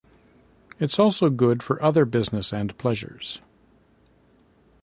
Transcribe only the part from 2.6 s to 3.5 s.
pleasures.